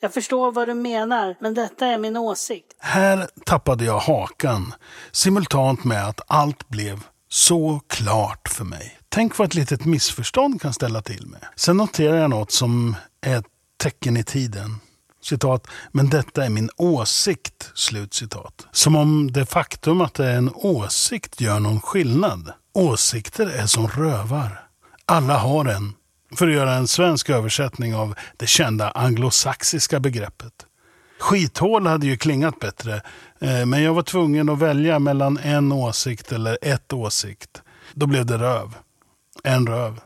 Jag 0.00 0.14
förstår 0.14 0.52
vad 0.52 0.68
du 0.68 0.74
menar, 0.74 1.36
men 1.40 1.54
detta 1.54 1.86
är 1.86 1.98
min 1.98 2.16
åsikt. 2.16 2.66
Här 2.78 3.28
tappade 3.44 3.84
jag 3.84 3.98
hakan 3.98 4.74
simultant 5.12 5.84
med 5.84 6.08
att 6.08 6.20
allt 6.26 6.68
blev 6.68 7.00
så 7.28 7.80
klart 7.86 8.48
för 8.48 8.64
mig. 8.64 8.98
Tänk 9.08 9.38
vad 9.38 9.46
ett 9.48 9.54
litet 9.54 9.84
missförstånd 9.84 10.62
kan 10.62 10.72
ställa 10.72 11.02
till 11.02 11.26
med. 11.26 11.46
Sen 11.56 11.76
noterar 11.76 12.16
jag 12.16 12.30
något 12.30 12.52
som 12.52 12.96
är 13.20 13.38
ett 13.38 13.46
tecken 13.82 14.16
i 14.16 14.24
tiden. 14.24 14.80
Citat, 15.22 15.66
men 15.92 16.10
detta 16.10 16.44
är 16.44 16.50
min 16.50 16.70
åsikt. 16.76 17.70
Slutcitat. 17.74 18.66
Som 18.72 18.96
om 18.96 19.32
det 19.32 19.46
faktum 19.46 20.00
att 20.00 20.14
det 20.14 20.26
är 20.26 20.36
en 20.36 20.50
åsikt 20.54 21.40
gör 21.40 21.60
någon 21.60 21.80
skillnad. 21.80 22.52
Åsikter 22.72 23.46
är 23.46 23.66
som 23.66 23.88
rövar. 23.88 24.62
Alla 25.06 25.38
har 25.38 25.64
en. 25.64 25.92
För 26.36 26.48
att 26.48 26.54
göra 26.54 26.74
en 26.74 26.88
svensk 26.88 27.30
översättning 27.30 27.94
av 27.94 28.14
det 28.36 28.46
kända 28.46 28.90
anglosaxiska 28.90 30.00
begreppet. 30.00 30.66
Skithål 31.20 31.86
hade 31.86 32.06
ju 32.06 32.16
klingat 32.16 32.58
bättre, 32.58 33.02
eh, 33.40 33.66
men 33.66 33.82
jag 33.82 33.94
var 33.94 34.02
tvungen 34.02 34.48
att 34.48 34.58
välja 34.58 34.98
mellan 34.98 35.38
en 35.38 35.72
åsikt 35.72 36.32
eller 36.32 36.58
ett 36.62 36.92
åsikt. 36.92 37.62
Då 37.94 38.06
blev 38.06 38.26
det 38.26 38.38
röv. 38.38 38.74
En 39.44 39.66
röv. 39.66 40.00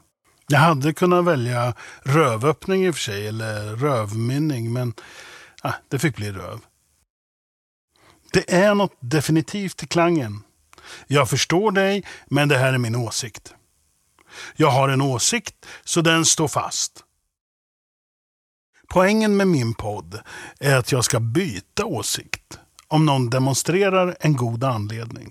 Jag 0.46 0.58
hade 0.58 0.92
kunnat 0.92 1.24
välja 1.24 1.74
rövöppning 2.02 2.86
i 2.86 2.90
och 2.90 2.94
för 2.94 3.02
sig, 3.02 3.26
eller 3.26 3.76
rövmynning, 3.76 4.72
men 4.72 4.94
ah, 5.62 5.72
det 5.88 5.98
fick 5.98 6.16
bli 6.16 6.32
röv. 6.32 6.60
Det 8.32 8.54
är 8.54 8.74
något 8.74 8.96
definitivt 9.00 9.82
i 9.82 9.86
klangen. 9.86 10.42
Jag 11.06 11.30
förstår 11.30 11.72
dig, 11.72 12.04
men 12.26 12.48
det 12.48 12.58
här 12.58 12.72
är 12.72 12.78
min 12.78 12.96
åsikt. 12.96 13.54
Jag 14.56 14.70
har 14.70 14.88
en 14.88 15.00
åsikt, 15.02 15.66
så 15.84 16.00
den 16.00 16.24
står 16.24 16.48
fast. 16.48 17.04
Poängen 18.88 19.36
med 19.36 19.46
min 19.46 19.74
podd 19.74 20.20
är 20.60 20.76
att 20.76 20.92
jag 20.92 21.04
ska 21.04 21.20
byta 21.20 21.84
åsikt 21.84 22.58
om 22.88 23.06
någon 23.06 23.30
demonstrerar 23.30 24.16
en 24.20 24.36
god 24.36 24.64
anledning. 24.64 25.30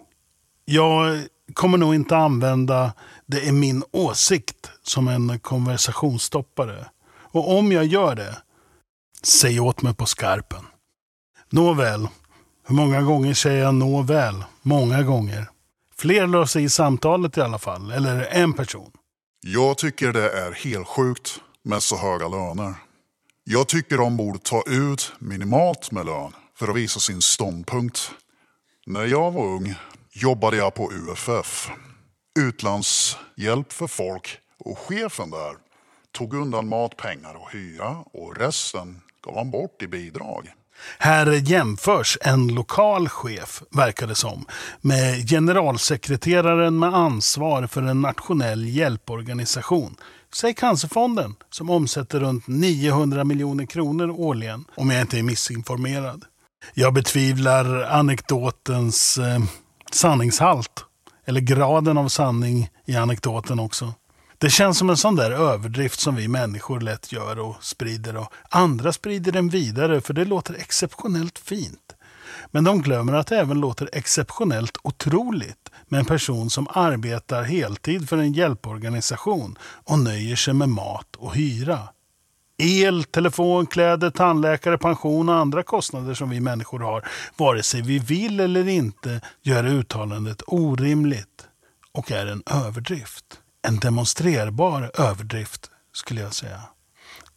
Jag 0.65 1.27
kommer 1.53 1.77
nog 1.77 1.95
inte 1.95 2.17
använda 2.17 2.93
det 3.25 3.47
är 3.47 3.51
min 3.51 3.83
åsikt 3.91 4.71
som 4.83 5.07
en 5.07 5.39
konversationsstoppare. 5.39 6.85
Och 7.13 7.57
om 7.57 7.71
jag 7.71 7.85
gör 7.85 8.15
det, 8.15 8.37
säg 9.23 9.59
åt 9.59 9.81
mig 9.81 9.93
på 9.93 10.05
skarpen. 10.05 10.65
Nåväl, 11.49 12.07
hur 12.67 12.75
många 12.75 13.01
gånger 13.01 13.33
säger 13.33 13.63
jag 13.63 13.75
nåväl? 13.75 14.43
Många 14.61 15.03
gånger. 15.03 15.49
Fler 15.97 16.27
lade 16.27 16.47
sig 16.47 16.63
i 16.63 16.69
samtalet 16.69 17.37
i 17.37 17.41
alla 17.41 17.59
fall, 17.59 17.91
eller 17.91 18.25
en 18.25 18.53
person. 18.53 18.91
Jag 19.41 19.77
tycker 19.77 20.13
det 20.13 20.29
är 20.29 20.51
helt 20.51 20.87
sjukt 20.87 21.39
med 21.63 21.83
så 21.83 21.97
höga 21.97 22.27
löner. 22.27 22.73
Jag 23.43 23.67
tycker 23.67 23.97
de 23.97 24.17
borde 24.17 24.39
ta 24.39 24.63
ut 24.67 25.13
minimalt 25.19 25.91
med 25.91 26.05
lön 26.05 26.31
för 26.55 26.67
att 26.67 26.75
visa 26.75 26.99
sin 26.99 27.21
ståndpunkt. 27.21 28.11
När 28.85 29.05
jag 29.05 29.31
var 29.31 29.45
ung 29.45 29.75
jobbade 30.11 30.57
jag 30.57 30.73
på 30.73 30.91
UFF, 30.91 31.71
utlandshjälp 32.39 33.73
för 33.73 33.87
folk 33.87 34.39
och 34.65 34.77
chefen 34.77 35.29
där 35.29 35.55
tog 36.11 36.33
undan 36.33 36.67
matpengar 36.67 37.35
och 37.35 37.51
hyra 37.51 37.97
och 38.13 38.37
resten 38.37 39.01
gav 39.25 39.35
han 39.35 39.51
bort 39.51 39.81
i 39.81 39.87
bidrag. 39.87 40.53
Här 40.99 41.31
jämförs 41.31 42.17
en 42.21 42.47
lokal 42.47 43.09
chef, 43.09 43.63
verkar 43.71 44.07
det 44.07 44.15
som, 44.15 44.45
med 44.81 45.29
generalsekreteraren 45.29 46.79
med 46.79 46.93
ansvar 46.93 47.67
för 47.67 47.81
en 47.81 48.01
nationell 48.01 48.65
hjälporganisation. 48.65 49.95
Säg 50.33 50.53
Cancerfonden, 50.53 51.35
som 51.49 51.69
omsätter 51.69 52.19
runt 52.19 52.47
900 52.47 53.23
miljoner 53.23 53.65
kronor 53.65 54.09
årligen, 54.09 54.65
om 54.75 54.91
jag 54.91 55.01
inte 55.01 55.19
är 55.19 55.23
missinformerad. 55.23 56.25
Jag 56.73 56.93
betvivlar 56.93 57.83
anekdotens 57.83 59.17
eh, 59.17 59.39
sanningshalt, 59.91 60.85
eller 61.25 61.41
graden 61.41 61.97
av 61.97 62.07
sanning 62.07 62.69
i 62.85 62.95
anekdoten 62.95 63.59
också. 63.59 63.93
Det 64.43 64.49
känns 64.49 64.77
som 64.77 64.89
en 64.89 64.97
sån 64.97 65.15
där 65.15 65.31
överdrift 65.31 65.99
som 65.99 66.15
vi 66.15 66.27
människor 66.27 66.79
lätt 66.79 67.11
gör 67.11 67.39
och 67.39 67.63
sprider. 67.63 68.17
Och 68.17 68.33
andra 68.49 68.93
sprider 68.93 69.31
den 69.31 69.49
vidare 69.49 70.01
för 70.01 70.13
det 70.13 70.25
låter 70.25 70.53
exceptionellt 70.53 71.39
fint. 71.39 71.95
Men 72.51 72.63
de 72.63 72.81
glömmer 72.81 73.13
att 73.13 73.27
det 73.27 73.39
även 73.39 73.59
låter 73.59 73.89
exceptionellt 73.93 74.77
otroligt 74.83 75.69
med 75.87 75.99
en 75.99 76.05
person 76.05 76.49
som 76.49 76.67
arbetar 76.69 77.43
heltid 77.43 78.09
för 78.09 78.17
en 78.17 78.33
hjälporganisation 78.33 79.57
och 79.63 79.99
nöjer 79.99 80.35
sig 80.35 80.53
med 80.53 80.69
mat 80.69 81.15
och 81.17 81.35
hyra. 81.35 81.79
El, 82.57 83.03
telefon, 83.03 83.65
kläder, 83.65 84.09
tandläkare, 84.09 84.77
pension 84.77 85.29
och 85.29 85.35
andra 85.35 85.63
kostnader 85.63 86.13
som 86.13 86.29
vi 86.29 86.39
människor 86.39 86.79
har, 86.79 87.07
vare 87.37 87.63
sig 87.63 87.81
vi 87.81 87.99
vill 87.99 88.39
eller 88.39 88.67
inte, 88.67 89.21
gör 89.41 89.65
uttalandet 89.65 90.41
orimligt 90.47 91.47
och 91.91 92.11
är 92.11 92.25
en 92.25 92.43
överdrift. 92.45 93.39
En 93.67 93.79
demonstrerbar 93.79 94.91
överdrift, 94.93 95.71
skulle 95.93 96.21
jag 96.21 96.33
säga. 96.33 96.61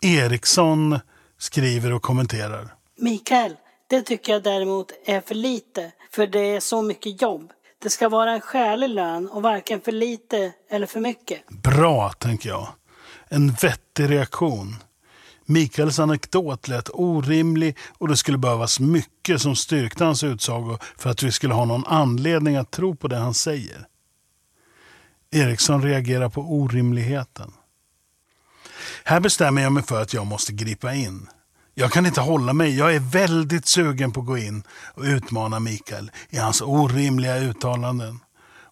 Eriksson 0.02 0.98
skriver 1.38 1.92
och 1.92 2.02
kommenterar. 2.02 2.74
Mikael, 2.98 3.56
det 3.90 4.02
tycker 4.02 4.32
jag 4.32 4.42
däremot 4.42 4.92
är 5.06 5.20
för 5.20 5.34
lite, 5.34 5.92
för 6.10 6.26
det 6.26 6.40
är 6.40 6.60
så 6.60 6.82
mycket 6.82 7.22
jobb. 7.22 7.50
Det 7.82 7.90
ska 7.90 8.08
vara 8.08 8.32
en 8.32 8.40
skälig 8.40 8.88
lön 8.88 9.28
och 9.28 9.42
varken 9.42 9.80
för 9.80 9.92
lite 9.92 10.52
eller 10.70 10.86
för 10.86 11.00
mycket. 11.00 11.48
Bra, 11.48 12.12
tänker 12.12 12.48
jag. 12.48 12.68
En 13.28 13.52
vettig 13.52 14.10
reaktion. 14.10 14.76
Mikaels 15.44 15.98
anekdot 15.98 16.68
lät 16.68 16.90
orimlig 16.92 17.76
och 17.98 18.08
det 18.08 18.16
skulle 18.16 18.38
behövas 18.38 18.80
mycket 18.80 19.42
som 19.42 19.56
styrkte 19.56 20.04
hans 20.04 20.24
utsago 20.24 20.78
för 20.98 21.10
att 21.10 21.22
vi 21.22 21.32
skulle 21.32 21.54
ha 21.54 21.64
någon 21.64 21.86
anledning 21.86 22.56
att 22.56 22.70
tro 22.70 22.96
på 22.96 23.08
det 23.08 23.16
han 23.16 23.34
säger. 23.34 23.86
Eriksson 25.36 25.82
reagerar 25.82 26.28
på 26.28 26.40
orimligheten. 26.40 27.52
Här 29.04 29.20
bestämmer 29.20 29.62
jag 29.62 29.72
mig 29.72 29.82
för 29.82 30.02
att 30.02 30.14
jag 30.14 30.26
måste 30.26 30.52
gripa 30.52 30.94
in. 30.94 31.28
Jag 31.74 31.92
kan 31.92 32.06
inte 32.06 32.20
hålla 32.20 32.52
mig. 32.52 32.76
Jag 32.76 32.94
är 32.94 33.00
väldigt 33.00 33.66
sugen 33.66 34.12
på 34.12 34.20
att 34.20 34.26
gå 34.26 34.38
in 34.38 34.62
och 34.94 35.02
utmana 35.02 35.60
Mikael 35.60 36.10
i 36.30 36.36
hans 36.36 36.60
orimliga 36.60 37.36
uttalanden 37.36 38.18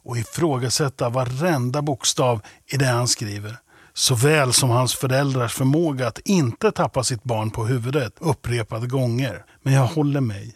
och 0.05 0.19
ifrågasätta 0.19 1.09
varenda 1.09 1.83
bokstav 1.83 2.43
i 2.67 2.77
det 2.77 2.87
han 2.87 3.09
skriver. 3.09 3.57
Såväl 3.93 4.53
som 4.53 4.71
hans 4.71 4.95
föräldrars 4.95 5.55
förmåga 5.55 6.09
att 6.09 6.19
inte 6.19 6.73
tappa 6.73 7.05
sitt 7.05 7.25
barn 7.25 7.51
på 7.51 7.67
huvudet 7.67 8.15
upprepade 8.19 8.87
gånger. 8.87 9.45
Men 9.63 9.73
jag 9.73 9.87
håller 9.87 10.21
mig. 10.21 10.55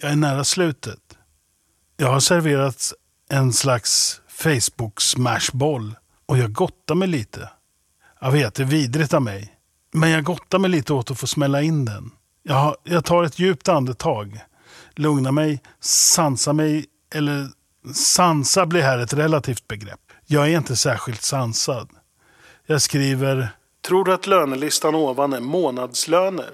Jag 0.00 0.10
är 0.10 0.16
nära 0.16 0.44
slutet. 0.44 1.00
Jag 1.96 2.12
har 2.12 2.20
serverats 2.20 2.94
en 3.30 3.52
slags 3.52 4.20
Facebook-smashboll 4.36 5.94
och 6.26 6.38
jag 6.38 6.52
gottar 6.52 6.94
mig 6.94 7.08
lite. 7.08 7.50
Jag 8.20 8.30
vet, 8.30 8.54
det 8.54 8.62
är 8.62 8.66
vidrigt 8.66 9.14
av 9.14 9.22
mig. 9.22 9.52
Men 9.92 10.10
jag 10.10 10.24
gottar 10.24 10.58
mig 10.58 10.70
lite 10.70 10.92
åt 10.92 11.10
att 11.10 11.18
få 11.18 11.26
smälla 11.26 11.62
in 11.62 11.84
den. 11.84 12.10
Jag, 12.42 12.76
jag 12.84 13.04
tar 13.04 13.24
ett 13.24 13.38
djupt 13.38 13.68
andetag, 13.68 14.40
lugnar 14.94 15.32
mig, 15.32 15.62
sansar 15.80 16.52
mig, 16.52 16.86
eller 17.14 17.48
sansa 17.94 18.66
blir 18.66 18.82
här 18.82 18.98
ett 18.98 19.12
relativt 19.12 19.68
begrepp. 19.68 20.00
Jag 20.26 20.48
är 20.48 20.56
inte 20.56 20.76
särskilt 20.76 21.22
sansad. 21.22 21.88
Jag 22.66 22.82
skriver 22.82 23.48
Tror 23.86 24.04
du 24.04 24.12
att 24.12 24.26
lönelistan 24.26 24.94
ovan 24.94 25.32
är 25.32 25.40
månadslöner? 25.40 26.50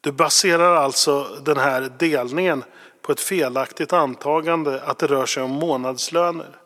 Du 0.00 0.12
baserar 0.12 0.76
alltså 0.76 1.26
den 1.44 1.56
här 1.56 1.92
delningen 1.98 2.64
på 3.02 3.12
ett 3.12 3.20
felaktigt 3.20 3.92
antagande 3.92 4.82
att 4.82 4.98
det 4.98 5.06
rör 5.06 5.26
sig 5.26 5.42
om 5.42 5.50
månadslöner. 5.50 6.59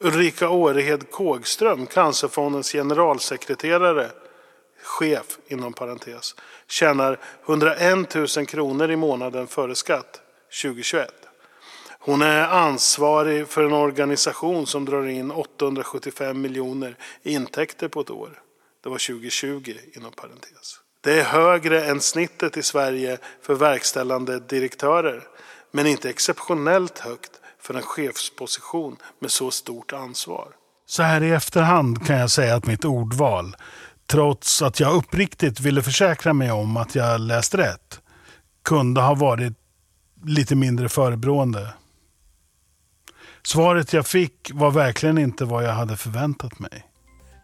Ulrika 0.00 0.48
Årehed 0.48 1.10
Kågström, 1.10 1.86
Cancerfondens 1.86 2.72
generalsekreterare, 2.72 4.10
chef 4.82 5.38
inom 5.48 5.72
parentes, 5.72 6.34
tjänar 6.66 7.18
101 7.46 8.14
000 8.14 8.46
kronor 8.46 8.90
i 8.90 8.96
månaden 8.96 9.46
före 9.46 9.74
skatt 9.74 10.20
2021. 10.62 11.10
Hon 11.98 12.22
är 12.22 12.42
ansvarig 12.42 13.48
för 13.48 13.64
en 13.64 13.72
organisation 13.72 14.66
som 14.66 14.84
drar 14.84 15.06
in 15.06 15.30
875 15.30 16.40
miljoner 16.40 16.96
i 17.22 17.32
intäkter 17.32 17.88
på 17.88 18.00
ett 18.00 18.10
år. 18.10 18.42
Det 18.82 18.88
var 18.88 18.98
2020 18.98 19.74
inom 19.92 20.12
parentes. 20.12 20.80
Det 21.00 21.20
är 21.20 21.24
högre 21.24 21.84
än 21.84 22.00
snittet 22.00 22.56
i 22.56 22.62
Sverige 22.62 23.18
för 23.42 23.54
verkställande 23.54 24.40
direktörer, 24.40 25.28
men 25.70 25.86
inte 25.86 26.10
exceptionellt 26.10 26.98
högt 26.98 27.40
för 27.66 27.74
en 27.74 27.82
chefsposition 27.82 28.96
med 29.18 29.30
så 29.30 29.50
stort 29.50 29.92
ansvar. 29.92 30.48
Så 30.86 31.02
här 31.02 31.22
i 31.22 31.30
efterhand 31.30 32.06
kan 32.06 32.16
jag 32.16 32.30
säga 32.30 32.54
att 32.54 32.66
mitt 32.66 32.84
ordval, 32.84 33.56
trots 34.06 34.62
att 34.62 34.80
jag 34.80 34.94
uppriktigt 34.94 35.60
ville 35.60 35.82
försäkra 35.82 36.32
mig 36.32 36.52
om 36.52 36.76
att 36.76 36.94
jag 36.94 37.20
läst 37.20 37.54
rätt, 37.54 38.00
kunde 38.64 39.00
ha 39.00 39.14
varit 39.14 39.52
lite 40.24 40.54
mindre 40.54 40.88
förebrående. 40.88 41.74
Svaret 43.46 43.92
jag 43.92 44.06
fick 44.06 44.50
var 44.54 44.70
verkligen 44.70 45.18
inte 45.18 45.44
vad 45.44 45.64
jag 45.64 45.72
hade 45.72 45.96
förväntat 45.96 46.58
mig. 46.58 46.86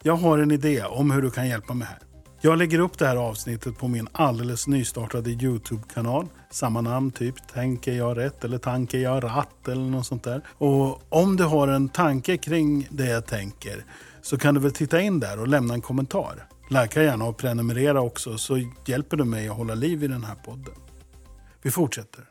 Jag 0.02 0.16
har 0.16 0.38
en 0.38 0.50
idé 0.50 0.84
om 0.84 1.10
hur 1.10 1.22
du 1.22 1.30
kan 1.30 1.48
hjälpa 1.48 1.74
mig 1.74 1.88
här. 1.88 2.11
Jag 2.44 2.58
lägger 2.58 2.78
upp 2.78 2.98
det 2.98 3.06
här 3.06 3.16
avsnittet 3.16 3.78
på 3.78 3.88
min 3.88 4.08
alldeles 4.12 4.66
nystartade 4.66 5.30
YouTube-kanal. 5.30 6.26
Samma 6.50 6.80
namn 6.80 7.10
typ, 7.10 7.48
Tänker 7.52 7.92
jag 7.92 8.16
rätt 8.16 8.44
eller 8.44 8.58
Tanker 8.58 8.98
jag 8.98 9.24
ratt 9.24 9.68
eller 9.68 9.82
något 9.82 10.06
sånt 10.06 10.24
där. 10.24 10.42
Och 10.58 11.02
om 11.08 11.36
du 11.36 11.44
har 11.44 11.68
en 11.68 11.88
tanke 11.88 12.36
kring 12.36 12.88
det 12.90 13.06
jag 13.06 13.26
tänker 13.26 13.84
så 14.22 14.38
kan 14.38 14.54
du 14.54 14.60
väl 14.60 14.72
titta 14.72 15.00
in 15.00 15.20
där 15.20 15.40
och 15.40 15.48
lämna 15.48 15.74
en 15.74 15.80
kommentar. 15.80 16.46
Lajka 16.70 17.02
gärna 17.02 17.24
och 17.24 17.36
prenumerera 17.36 18.00
också 18.00 18.38
så 18.38 18.58
hjälper 18.86 19.16
du 19.16 19.24
mig 19.24 19.48
att 19.48 19.56
hålla 19.56 19.74
liv 19.74 20.04
i 20.04 20.08
den 20.08 20.24
här 20.24 20.34
podden. 20.34 20.74
Vi 21.62 21.70
fortsätter. 21.70 22.24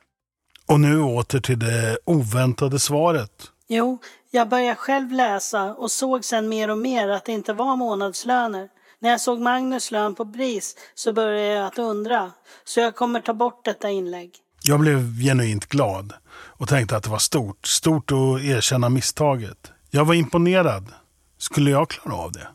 Och 0.66 0.80
nu 0.80 1.02
åter 1.02 1.40
till 1.40 1.60
det 1.60 1.98
oväntade 2.06 2.80
svaret. 2.80 3.52
Jo, 3.68 4.00
jag 4.32 4.50
började 4.50 4.76
själv 4.76 5.12
läsa 5.12 5.74
och 5.74 5.92
såg 5.92 6.26
sen 6.26 6.50
mer 6.50 6.70
och 6.70 6.78
mer 6.78 7.10
att 7.10 7.26
det 7.26 7.32
inte 7.32 7.54
var 7.54 7.76
månadslöner. 7.76 8.70
När 9.02 9.10
jag 9.10 9.22
såg 9.22 9.40
Magnus 9.40 9.92
lön 9.92 10.16
på 10.16 10.26
BRIS 10.26 10.76
så 10.96 11.14
började 11.14 11.48
jag 11.48 11.68
att 11.68 11.80
undra. 11.80 12.32
Så 12.64 12.80
jag 12.80 12.96
kommer 12.96 13.22
ta 13.22 13.34
bort 13.34 13.66
detta 13.66 13.90
inlägg. 13.90 14.32
Jag 14.64 14.80
blev 14.80 15.20
genuint 15.20 15.66
glad 15.66 16.14
och 16.34 16.70
tänkte 16.70 16.98
att 16.98 17.04
det 17.04 17.10
var 17.10 17.18
stort. 17.18 17.68
Stort 17.68 18.12
att 18.12 18.42
erkänna 18.42 18.90
misstaget. 18.90 19.72
Jag 19.90 20.06
var 20.06 20.14
imponerad. 20.14 20.86
Skulle 21.38 21.72
jag 21.72 21.90
klara 21.90 22.16
av 22.16 22.32
det? 22.32 22.48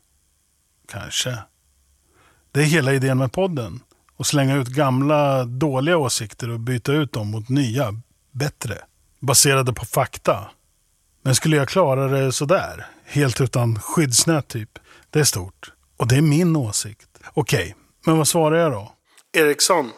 Kanske. 0.89 1.39
Det 2.53 2.61
är 2.61 2.65
hela 2.65 2.93
idén 2.93 3.19
med 3.19 3.33
podden. 3.33 3.81
Att 4.17 4.27
slänga 4.27 4.57
ut 4.57 4.69
gamla 4.69 5.45
dåliga 5.45 5.97
åsikter 5.97 6.51
och 6.51 6.61
byta 6.61 6.93
ut 6.93 7.13
dem 7.13 7.31
mot 7.31 7.49
nya, 7.49 7.95
bättre. 8.31 8.79
Baserade 9.21 9.73
på 9.73 9.85
fakta. 9.85 10.51
Men 11.23 11.35
skulle 11.35 11.57
jag 11.57 11.69
klara 11.69 12.09
det 12.09 12.33
sådär? 12.33 12.87
Helt 13.05 13.41
utan 13.41 13.81
skyddsnät 13.81 14.49
typ? 14.49 14.79
Det 15.11 15.21
är 15.21 15.25
stort. 15.25 15.73
Och 15.97 16.09
det 16.09 16.17
är 16.17 16.23
min 16.23 16.57
åsikt. 16.57 17.09
Okej, 17.35 17.77
men 18.07 18.19
vad 18.19 18.29
svarar 18.29 18.57
jag 18.57 18.73
då? 18.73 18.93
Eriksson, 19.33 19.91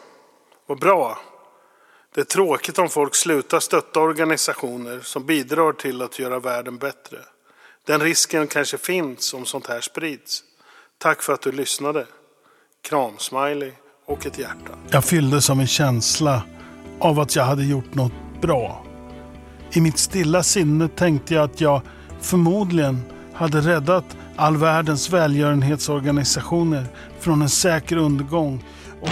vad 0.67 0.79
bra. 0.79 1.17
Det 2.15 2.21
är 2.21 2.25
tråkigt 2.25 2.79
om 2.79 2.89
folk 2.89 3.15
slutar 3.15 3.59
stötta 3.59 3.99
organisationer 3.99 4.99
som 4.99 5.25
bidrar 5.25 5.73
till 5.73 6.01
att 6.01 6.19
göra 6.19 6.39
världen 6.39 6.77
bättre. 6.77 7.17
Den 7.87 7.99
risken 7.99 8.47
kanske 8.47 8.77
finns 8.77 9.33
om 9.33 9.45
sånt 9.45 9.67
här 9.67 9.81
sprids. 9.81 10.43
Tack 10.97 11.21
för 11.21 11.33
att 11.33 11.41
du 11.41 11.51
lyssnade. 11.51 12.05
Kramsmiley 12.81 13.71
och 14.05 14.25
ett 14.25 14.39
hjärta. 14.39 14.73
Jag 14.91 15.05
fylldes 15.05 15.49
av 15.49 15.59
en 15.59 15.67
känsla 15.67 16.43
av 16.99 17.19
att 17.19 17.35
jag 17.35 17.43
hade 17.43 17.65
gjort 17.65 17.93
något 17.93 18.41
bra. 18.41 18.85
I 19.71 19.81
mitt 19.81 19.97
stilla 19.97 20.43
sinne 20.43 20.87
tänkte 20.87 21.33
jag 21.33 21.43
att 21.43 21.61
jag 21.61 21.81
förmodligen 22.21 23.18
hade 23.39 23.61
räddat 23.61 24.17
all 24.35 24.57
världens 24.57 25.09
välgörenhetsorganisationer 25.09 26.85
från 27.19 27.41
en 27.41 27.49
säker 27.49 27.97
undergång. 27.97 28.63
Och... 29.01 29.09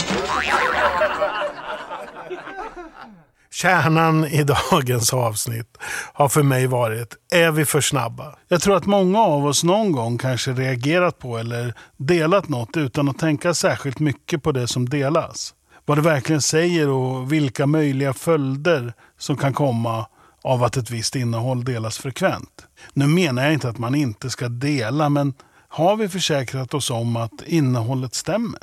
Kärnan 3.51 4.25
i 4.25 4.43
dagens 4.43 5.13
avsnitt 5.13 5.77
har 6.13 6.29
för 6.29 6.43
mig 6.43 6.67
varit, 6.67 7.15
är 7.33 7.51
vi 7.51 7.65
för 7.65 7.81
snabba? 7.81 8.35
Jag 8.47 8.61
tror 8.61 8.75
att 8.75 8.85
många 8.85 9.19
av 9.19 9.45
oss 9.45 9.63
någon 9.63 9.91
gång 9.91 10.17
kanske 10.17 10.51
reagerat 10.51 11.19
på 11.19 11.37
eller 11.37 11.73
delat 11.97 12.49
något 12.49 12.77
utan 12.77 13.09
att 13.09 13.19
tänka 13.19 13.53
särskilt 13.53 13.99
mycket 13.99 14.43
på 14.43 14.51
det 14.51 14.67
som 14.67 14.89
delas. 14.89 15.53
Vad 15.85 15.97
det 15.97 16.01
verkligen 16.01 16.41
säger 16.41 16.89
och 16.89 17.31
vilka 17.31 17.65
möjliga 17.65 18.13
följder 18.13 18.93
som 19.17 19.37
kan 19.37 19.53
komma 19.53 20.05
av 20.47 20.63
att 20.63 20.77
ett 20.77 20.89
visst 20.89 21.15
innehåll 21.15 21.63
delas 21.63 21.97
frekvent. 21.97 22.67
Nu 22.93 23.07
menar 23.07 23.43
jag 23.43 23.53
inte 23.53 23.69
att 23.69 23.77
man 23.77 23.95
inte 23.95 24.29
ska 24.29 24.49
dela, 24.49 25.10
men 25.10 25.33
har 25.67 25.95
vi 25.95 26.10
försäkrat 26.10 26.73
oss 26.73 26.89
om 26.91 27.15
att 27.15 27.41
innehållet 27.45 28.15
stämmer? 28.15 28.62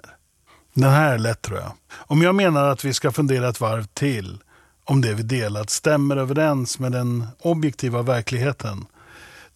Den 0.74 0.90
här 0.90 1.14
är 1.14 1.18
lätt 1.18 1.42
tror 1.42 1.58
jag. 1.58 1.72
Om 1.92 2.22
jag 2.22 2.34
menar 2.34 2.68
att 2.68 2.84
vi 2.84 2.94
ska 2.94 3.12
fundera 3.12 3.48
ett 3.48 3.60
varv 3.60 3.86
till 3.86 4.38
om 4.84 5.00
det 5.00 5.14
vi 5.14 5.22
delat 5.22 5.70
stämmer 5.70 6.16
överens 6.16 6.78
med 6.78 6.92
den 6.92 7.26
objektiva 7.40 8.02
verkligheten, 8.02 8.86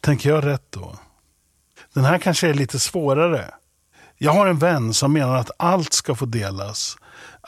tänker 0.01 0.31
jag 0.31 0.47
rätt 0.47 0.67
då? 0.71 0.99
Den 1.95 2.05
här 2.05 2.19
kanske 2.19 2.49
är 2.49 2.55
lite 2.55 2.79
svårare. 2.79 3.45
Jag 4.17 4.33
har 4.33 4.47
en 4.47 4.59
vän 4.59 4.95
som 4.95 5.13
menar 5.13 5.37
att 5.37 5.51
allt 5.57 5.93
ska 5.93 6.15
få 6.15 6.27
delas. 6.27 6.97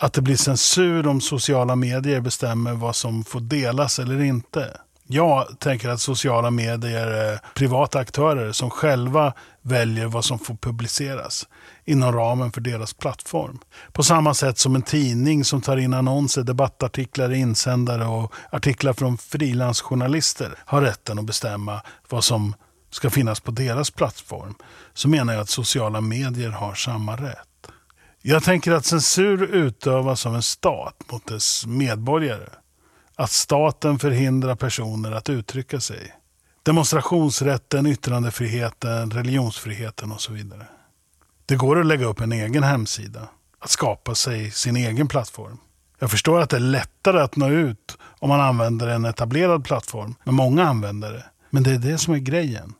Att 0.02 0.12
det 0.12 0.22
blir 0.22 0.36
censur 0.36 1.06
om 1.06 1.20
sociala 1.20 1.76
medier 1.76 2.20
bestämmer 2.20 2.72
vad 2.72 2.96
som 2.96 3.24
får 3.24 3.40
delas 3.40 3.98
eller 3.98 4.20
inte. 4.20 4.76
Jag 5.06 5.58
tänker 5.58 5.88
att 5.88 6.00
sociala 6.00 6.50
medier 6.50 7.06
är 7.06 7.40
privata 7.54 7.98
aktörer 7.98 8.52
som 8.52 8.70
själva 8.70 9.32
väljer 9.62 10.06
vad 10.06 10.24
som 10.24 10.38
får 10.38 10.54
publiceras 10.54 11.48
inom 11.84 12.12
ramen 12.12 12.52
för 12.52 12.60
deras 12.60 12.94
plattform. 12.94 13.58
På 13.92 14.02
samma 14.02 14.34
sätt 14.34 14.58
som 14.58 14.74
en 14.74 14.82
tidning 14.82 15.44
som 15.44 15.60
tar 15.60 15.76
in 15.76 15.94
annonser, 15.94 16.42
debattartiklar, 16.42 17.32
insändare 17.32 18.06
och 18.06 18.34
artiklar 18.50 18.92
från 18.92 19.18
frilansjournalister 19.18 20.54
har 20.64 20.80
rätten 20.80 21.18
att 21.18 21.24
bestämma 21.24 21.80
vad 22.08 22.24
som 22.24 22.54
ska 22.90 23.10
finnas 23.10 23.40
på 23.40 23.50
deras 23.50 23.90
plattform, 23.90 24.54
så 24.94 25.08
menar 25.08 25.32
jag 25.32 25.42
att 25.42 25.48
sociala 25.48 26.00
medier 26.00 26.50
har 26.50 26.74
samma 26.74 27.16
rätt. 27.16 27.49
Jag 28.22 28.42
tänker 28.42 28.72
att 28.72 28.84
censur 28.84 29.42
utövas 29.42 30.26
av 30.26 30.34
en 30.34 30.42
stat 30.42 30.94
mot 31.12 31.26
dess 31.26 31.66
medborgare. 31.66 32.48
Att 33.16 33.30
staten 33.30 33.98
förhindrar 33.98 34.54
personer 34.54 35.12
att 35.12 35.28
uttrycka 35.28 35.80
sig. 35.80 36.14
Demonstrationsrätten, 36.62 37.86
yttrandefriheten, 37.86 39.10
religionsfriheten 39.10 40.12
och 40.12 40.20
så 40.20 40.32
vidare. 40.32 40.66
Det 41.46 41.56
går 41.56 41.80
att 41.80 41.86
lägga 41.86 42.06
upp 42.06 42.20
en 42.20 42.32
egen 42.32 42.62
hemsida. 42.62 43.28
Att 43.58 43.70
skapa 43.70 44.14
sig 44.14 44.50
sin 44.50 44.76
egen 44.76 45.08
plattform. 45.08 45.58
Jag 45.98 46.10
förstår 46.10 46.40
att 46.40 46.50
det 46.50 46.56
är 46.56 46.60
lättare 46.60 47.20
att 47.20 47.36
nå 47.36 47.48
ut 47.48 47.98
om 48.18 48.28
man 48.28 48.40
använder 48.40 48.88
en 48.88 49.04
etablerad 49.04 49.64
plattform 49.64 50.14
med 50.24 50.34
många 50.34 50.64
användare. 50.64 51.24
Men 51.50 51.62
det 51.62 51.70
är 51.70 51.78
det 51.78 51.98
som 51.98 52.14
är 52.14 52.18
grejen. 52.18 52.74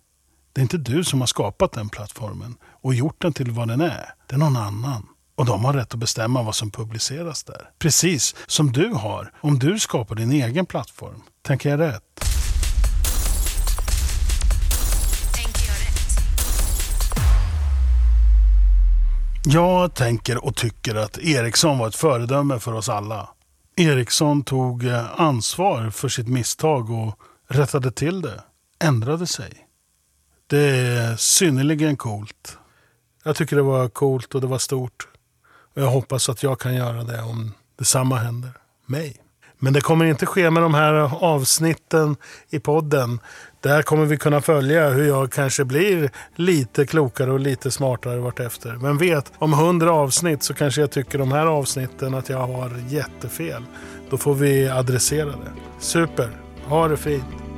Det 0.52 0.60
är 0.60 0.62
inte 0.62 0.78
du 0.78 1.04
som 1.04 1.20
har 1.20 1.26
skapat 1.26 1.72
den 1.72 1.88
plattformen 1.88 2.56
och 2.64 2.94
gjort 2.94 3.22
den 3.22 3.32
till 3.32 3.50
vad 3.50 3.68
den 3.68 3.80
är. 3.80 4.14
Det 4.26 4.34
är 4.34 4.38
någon 4.38 4.56
annan. 4.56 5.06
Och 5.40 5.46
de 5.46 5.64
har 5.64 5.72
rätt 5.72 5.94
att 5.94 6.00
bestämma 6.00 6.42
vad 6.42 6.54
som 6.54 6.70
publiceras 6.70 7.44
där. 7.44 7.70
Precis 7.78 8.36
som 8.46 8.72
du 8.72 8.88
har 8.88 9.32
om 9.40 9.58
du 9.58 9.78
skapar 9.78 10.14
din 10.14 10.32
egen 10.32 10.66
plattform. 10.66 11.22
Tänker 11.42 11.70
jag 11.70 11.80
rätt? 11.80 12.02
Tänker 15.34 15.60
jag 15.60 15.74
rätt? 15.74 16.24
Jag 19.44 19.94
tänker 19.94 20.44
och 20.44 20.56
tycker 20.56 20.94
att 20.94 21.18
Ericsson 21.18 21.78
var 21.78 21.88
ett 21.88 21.96
föredöme 21.96 22.58
för 22.58 22.72
oss 22.72 22.88
alla. 22.88 23.28
Ericsson 23.76 24.42
tog 24.42 24.86
eh, 24.86 25.20
ansvar 25.20 25.90
för 25.90 26.08
sitt 26.08 26.28
misstag 26.28 26.90
och 26.90 27.18
rättade 27.48 27.92
till 27.92 28.20
det. 28.20 28.42
Ändrade 28.80 29.26
sig. 29.26 29.66
Det 30.46 30.68
är 30.68 31.16
synnerligen 31.16 31.96
coolt. 31.96 32.58
Jag 33.24 33.36
tycker 33.36 33.56
det 33.56 33.62
var 33.62 33.88
coolt 33.88 34.34
och 34.34 34.40
det 34.40 34.46
var 34.46 34.58
stort. 34.58 35.09
Och 35.74 35.82
jag 35.82 35.90
hoppas 35.90 36.28
att 36.28 36.42
jag 36.42 36.58
kan 36.58 36.74
göra 36.74 37.02
det 37.02 37.22
om 37.22 37.54
detsamma 37.78 38.16
händer 38.16 38.50
mig. 38.86 39.16
Men 39.62 39.72
det 39.72 39.80
kommer 39.80 40.04
inte 40.04 40.26
ske 40.26 40.50
med 40.50 40.62
de 40.62 40.74
här 40.74 41.24
avsnitten 41.24 42.16
i 42.50 42.58
podden. 42.58 43.20
Där 43.60 43.82
kommer 43.82 44.04
vi 44.04 44.16
kunna 44.16 44.40
följa 44.40 44.88
hur 44.88 45.08
jag 45.08 45.32
kanske 45.32 45.64
blir 45.64 46.10
lite 46.36 46.86
klokare 46.86 47.32
och 47.32 47.40
lite 47.40 47.70
smartare 47.70 48.20
vartefter. 48.20 48.78
Vem 48.82 48.98
vet, 48.98 49.32
om 49.38 49.52
hundra 49.52 49.92
avsnitt 49.92 50.42
så 50.42 50.54
kanske 50.54 50.80
jag 50.80 50.90
tycker 50.90 51.18
de 51.18 51.32
här 51.32 51.46
avsnitten 51.46 52.14
att 52.14 52.28
jag 52.28 52.46
har 52.46 52.84
jättefel. 52.88 53.62
Då 54.10 54.16
får 54.16 54.34
vi 54.34 54.68
adressera 54.68 55.30
det. 55.30 55.52
Super, 55.78 56.30
ha 56.66 56.88
det 56.88 56.96
fint. 56.96 57.49